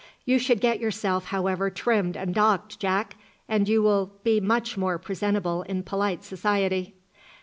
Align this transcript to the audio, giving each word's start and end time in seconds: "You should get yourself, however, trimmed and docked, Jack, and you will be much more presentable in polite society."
"You 0.25 0.39
should 0.39 0.61
get 0.61 0.79
yourself, 0.79 1.25
however, 1.25 1.69
trimmed 1.69 2.17
and 2.17 2.33
docked, 2.33 2.79
Jack, 2.79 3.17
and 3.47 3.69
you 3.69 3.83
will 3.83 4.11
be 4.23 4.41
much 4.41 4.75
more 4.75 4.97
presentable 4.97 5.61
in 5.61 5.83
polite 5.83 6.23
society." 6.23 6.95